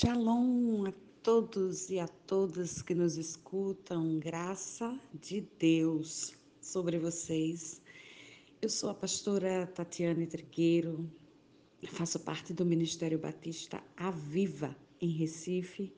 [0.00, 7.82] Shalom a todos e a todas que nos escutam, graça de Deus sobre vocês.
[8.62, 11.06] Eu sou a pastora Tatiane Trigueiro,
[11.86, 15.92] faço parte do Ministério Batista Aviva em Recife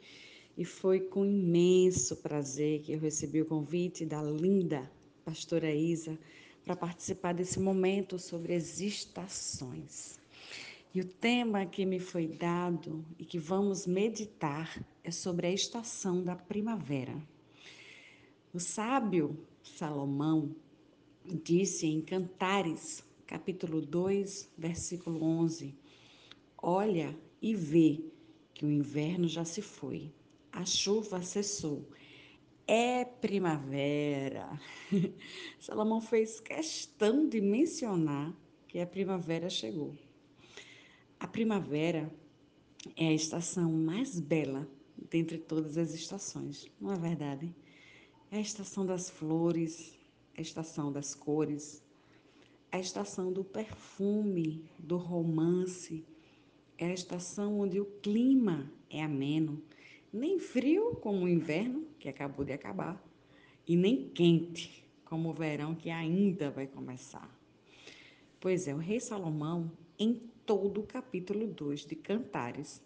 [0.59, 4.91] e foi com imenso prazer que eu recebi o convite da linda
[5.25, 6.19] pastora Isa
[6.65, 10.21] para participar desse momento sobre as estações.
[10.95, 16.23] E o tema que me foi dado e que vamos meditar é sobre a estação
[16.23, 17.17] da primavera.
[18.53, 20.55] O sábio Salomão
[21.25, 25.75] disse em Cantares, capítulo 2, versículo 11:
[26.59, 28.05] Olha e vê
[28.53, 30.13] que o inverno já se foi,
[30.53, 31.89] a chuva cessou.
[32.67, 34.61] É primavera.
[35.59, 38.37] Salomão fez questão de mencionar
[38.69, 39.97] que a primavera chegou.
[41.23, 42.13] A primavera
[42.97, 44.69] é a estação mais bela
[45.09, 47.55] dentre todas as estações, não é verdade?
[48.29, 49.97] É a estação das flores,
[50.37, 51.81] a estação das cores,
[52.73, 56.05] a estação do perfume, do romance,
[56.77, 59.63] é a estação onde o clima é ameno,
[60.13, 63.01] nem frio como o inverno, que acabou de acabar,
[63.65, 67.31] e nem quente como o verão, que ainda vai começar.
[68.41, 72.83] Pois é, o rei Salomão, em todo o capítulo 2 de Cantares,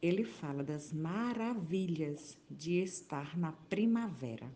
[0.00, 4.48] ele fala das maravilhas de estar na primavera.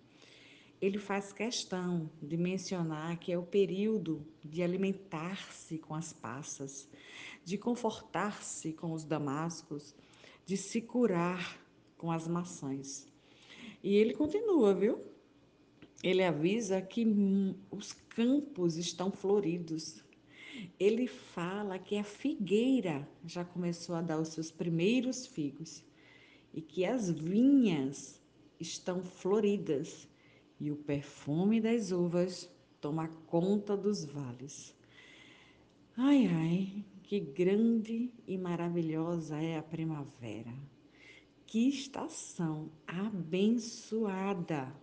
[0.81, 6.89] Ele faz questão de mencionar que é o período de alimentar-se com as passas,
[7.45, 9.93] de confortar-se com os damascos,
[10.47, 11.61] de se curar
[11.99, 13.09] com as maçãs.
[13.83, 15.03] E ele continua, viu?
[16.01, 17.05] Ele avisa que
[17.73, 20.01] os campos estão floridos,
[20.78, 25.84] ele fala que a figueira já começou a dar os seus primeiros figos
[26.53, 28.20] e que as vinhas
[28.59, 30.09] estão floridas
[30.61, 32.49] e o perfume das uvas
[32.81, 34.75] toma conta dos vales.
[35.97, 40.54] Ai, ai, que grande e maravilhosa é a primavera.
[41.47, 44.81] Que estação abençoada!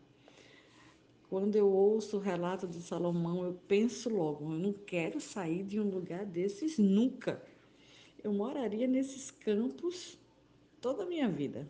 [1.30, 5.80] Quando eu ouço o relato de Salomão, eu penso logo: eu não quero sair de
[5.80, 7.44] um lugar desses nunca.
[8.24, 10.18] Eu moraria nesses campos
[10.82, 11.70] toda a minha vida.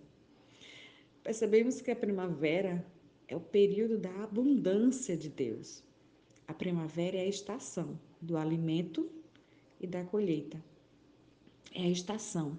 [1.21, 2.85] Percebemos que a primavera
[3.27, 5.83] é o período da abundância de Deus.
[6.47, 9.11] A primavera é a estação do alimento
[9.79, 10.63] e da colheita.
[11.73, 12.57] É a estação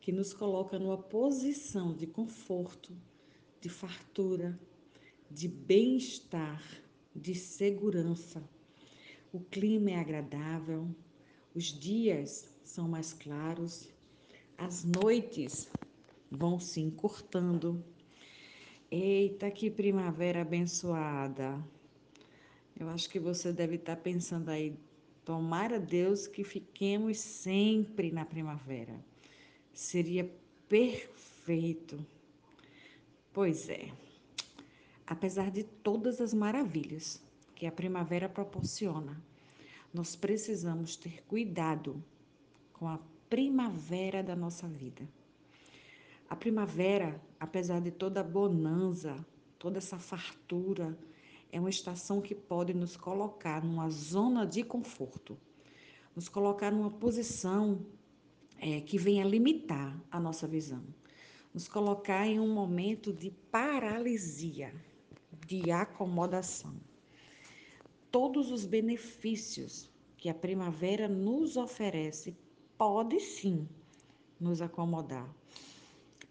[0.00, 2.92] que nos coloca numa posição de conforto,
[3.60, 4.58] de fartura,
[5.32, 6.62] de bem-estar,
[7.16, 8.42] de segurança.
[9.32, 10.94] O clima é agradável,
[11.54, 13.88] os dias são mais claros,
[14.58, 15.72] as noites
[16.30, 17.82] vão se encurtando.
[18.90, 21.64] Eita, que primavera abençoada!
[22.78, 24.76] Eu acho que você deve estar pensando aí,
[25.24, 29.02] tomara Deus que fiquemos sempre na primavera.
[29.72, 30.30] Seria
[30.68, 32.04] perfeito.
[33.32, 33.90] Pois é.
[35.06, 37.20] Apesar de todas as maravilhas
[37.54, 39.20] que a primavera proporciona,
[39.92, 42.02] nós precisamos ter cuidado
[42.72, 42.98] com a
[43.28, 45.06] primavera da nossa vida.
[46.28, 49.14] A primavera, apesar de toda a bonança,
[49.58, 50.96] toda essa fartura,
[51.50, 55.36] é uma estação que pode nos colocar numa zona de conforto,
[56.16, 57.84] nos colocar numa posição
[58.58, 60.82] é, que venha limitar a nossa visão,
[61.52, 64.72] nos colocar em um momento de paralisia
[65.46, 66.74] de acomodação.
[68.10, 72.36] Todos os benefícios que a primavera nos oferece
[72.76, 73.68] pode sim
[74.38, 75.28] nos acomodar,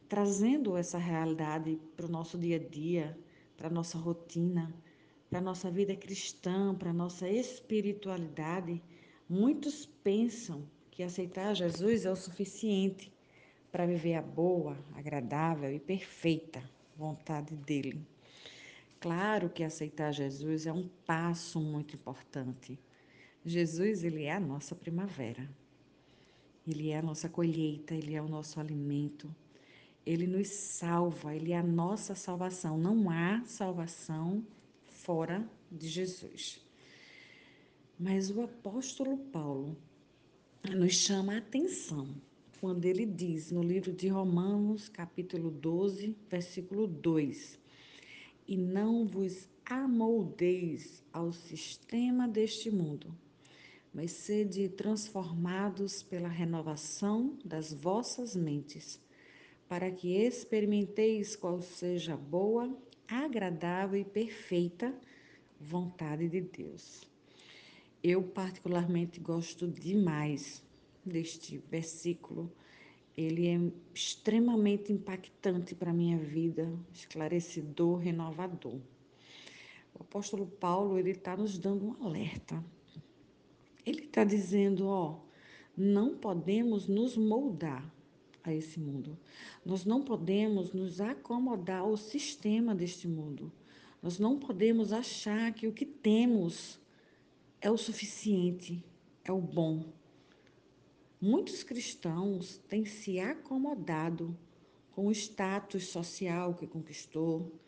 [0.07, 3.17] trazendo essa realidade para o nosso dia a dia,
[3.57, 4.73] para a nossa rotina,
[5.29, 8.81] para a nossa vida cristã, para a nossa espiritualidade.
[9.29, 13.11] Muitos pensam que aceitar Jesus é o suficiente
[13.71, 16.61] para viver a boa, agradável e perfeita
[16.97, 18.05] vontade dele.
[19.01, 22.79] Claro que aceitar Jesus é um passo muito importante.
[23.43, 25.49] Jesus, ele é a nossa primavera.
[26.67, 29.35] Ele é a nossa colheita, ele é o nosso alimento.
[30.05, 32.77] Ele nos salva, ele é a nossa salvação.
[32.77, 34.45] Não há salvação
[34.85, 36.63] fora de Jesus.
[37.99, 39.75] Mas o apóstolo Paulo
[40.75, 42.07] nos chama a atenção
[42.59, 47.60] quando ele diz no livro de Romanos, capítulo 12, versículo 2:
[48.47, 53.15] e não vos amoldeis ao sistema deste mundo,
[53.93, 58.99] mas sede transformados pela renovação das vossas mentes,
[59.67, 62.75] para que experimenteis qual seja a boa,
[63.07, 64.93] agradável e perfeita
[65.59, 67.09] vontade de Deus.
[68.03, 70.63] Eu, particularmente, gosto demais
[71.05, 72.51] deste versículo.
[73.21, 73.59] Ele é
[73.93, 78.79] extremamente impactante para a minha vida, esclarecedor, renovador.
[79.93, 82.63] O apóstolo Paulo, ele está nos dando um alerta.
[83.85, 85.19] Ele está dizendo, ó,
[85.75, 87.83] não podemos nos moldar
[88.43, 89.17] a esse mundo.
[89.65, 93.51] Nós não podemos nos acomodar ao sistema deste mundo.
[94.01, 96.79] Nós não podemos achar que o que temos
[97.59, 98.83] é o suficiente,
[99.23, 99.85] é o bom.
[101.23, 104.35] Muitos cristãos têm se acomodado
[104.89, 107.59] com o status social que conquistou,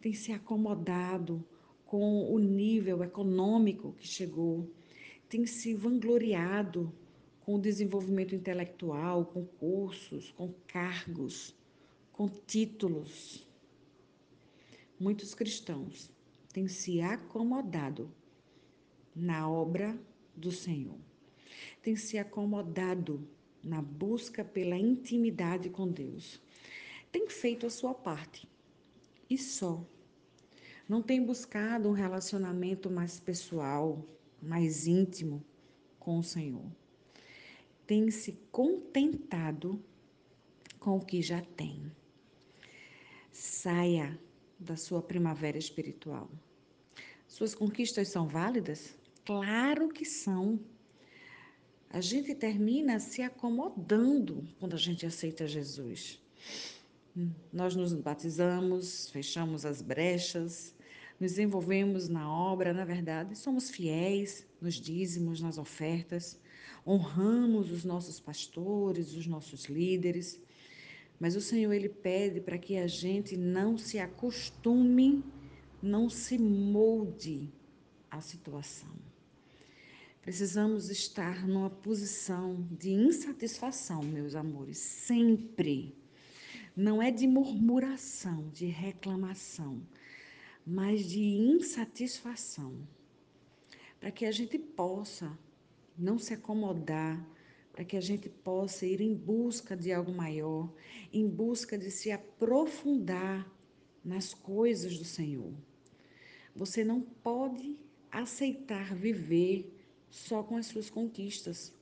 [0.00, 1.46] têm se acomodado
[1.84, 4.72] com o nível econômico que chegou,
[5.28, 6.90] têm se vangloriado
[7.40, 11.54] com o desenvolvimento intelectual, com cursos, com cargos,
[12.10, 13.46] com títulos.
[14.98, 16.10] Muitos cristãos
[16.54, 18.10] têm se acomodado
[19.14, 19.94] na obra
[20.34, 20.98] do Senhor,
[21.82, 23.26] têm se acomodado
[23.62, 26.40] na busca pela intimidade com Deus,
[27.10, 28.48] têm feito a sua parte
[29.28, 29.84] e só.
[30.88, 34.04] Não tem buscado um relacionamento mais pessoal,
[34.42, 35.42] mais íntimo
[35.98, 36.70] com o Senhor
[37.86, 39.82] tem se contentado
[40.78, 41.90] com o que já tem.
[43.30, 44.18] Saia
[44.58, 46.30] da sua primavera espiritual.
[47.26, 48.96] Suas conquistas são válidas?
[49.24, 50.60] Claro que são.
[51.94, 56.20] A gente termina se acomodando quando a gente aceita Jesus.
[57.52, 60.74] Nós nos batizamos, fechamos as brechas,
[61.20, 66.40] nos envolvemos na obra, na verdade, somos fiéis nos dízimos, nas ofertas
[66.84, 70.42] honramos os nossos pastores, os nossos líderes,
[71.20, 75.22] mas o Senhor ele pede para que a gente não se acostume,
[75.80, 77.48] não se molde
[78.10, 79.13] à situação.
[80.24, 85.94] Precisamos estar numa posição de insatisfação, meus amores, sempre.
[86.74, 89.86] Não é de murmuração, de reclamação,
[90.66, 92.72] mas de insatisfação.
[94.00, 95.38] Para que a gente possa
[95.96, 97.22] não se acomodar,
[97.70, 100.72] para que a gente possa ir em busca de algo maior,
[101.12, 103.46] em busca de se aprofundar
[104.02, 105.52] nas coisas do Senhor.
[106.56, 107.78] Você não pode
[108.10, 109.73] aceitar viver
[110.14, 111.72] só com as suas conquistas.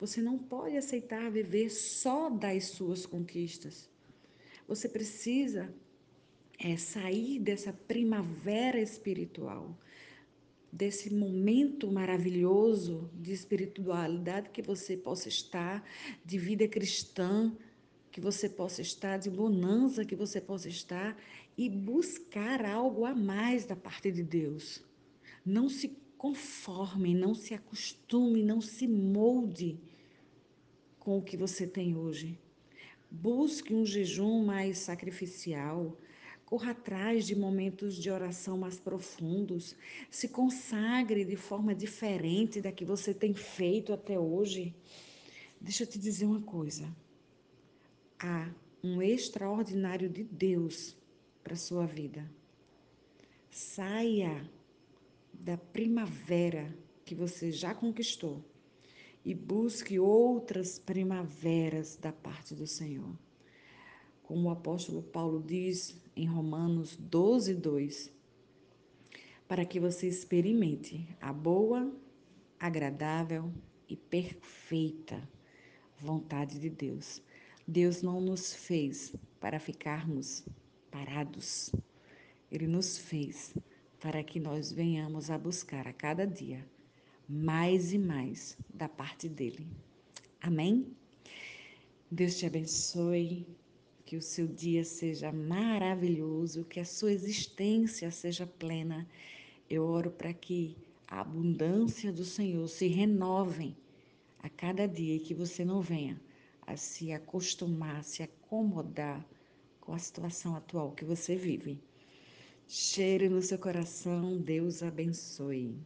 [0.00, 3.88] Você não pode aceitar viver só das suas conquistas.
[4.66, 5.72] Você precisa
[6.58, 9.76] é, sair dessa primavera espiritual
[10.72, 15.82] desse momento maravilhoso de espiritualidade que você possa estar,
[16.22, 17.56] de vida cristã
[18.12, 21.16] que você possa estar, de bonança que você possa estar
[21.56, 24.82] e buscar algo a mais da parte de Deus.
[25.44, 29.78] Não se conforme, não se acostume, não se molde
[30.98, 32.38] com o que você tem hoje.
[33.10, 35.96] Busque um jejum mais sacrificial,
[36.46, 39.74] Corra atrás de momentos de oração mais profundos.
[40.08, 44.72] Se consagre de forma diferente da que você tem feito até hoje.
[45.60, 46.88] Deixa eu te dizer uma coisa.
[48.20, 48.48] Há
[48.80, 50.96] um extraordinário de Deus
[51.42, 52.30] para sua vida.
[53.50, 54.48] Saia
[55.40, 58.44] da primavera que você já conquistou
[59.24, 63.16] e busque outras primaveras da parte do Senhor.
[64.22, 68.12] Como o apóstolo Paulo diz em Romanos 12, 2,
[69.48, 71.92] para que você experimente a boa,
[72.58, 73.52] agradável
[73.88, 75.28] e perfeita
[75.98, 77.22] vontade de Deus.
[77.66, 80.44] Deus não nos fez para ficarmos
[80.90, 81.72] parados.
[82.50, 83.54] Ele nos fez
[84.00, 86.64] para que nós venhamos a buscar a cada dia
[87.28, 89.66] mais e mais da parte dele.
[90.40, 90.86] Amém?
[92.10, 93.46] Deus te abençoe
[94.04, 99.06] que o seu dia seja maravilhoso, que a sua existência seja plena.
[99.68, 100.76] Eu oro para que
[101.08, 103.74] a abundância do Senhor se renove
[104.38, 106.20] a cada dia e que você não venha
[106.64, 109.26] a se acostumar, a se acomodar
[109.80, 111.80] com a situação atual que você vive.
[112.68, 115.84] Cheire no seu coração, Deus abençoe.